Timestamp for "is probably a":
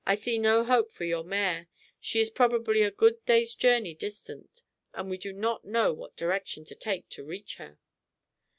2.21-2.89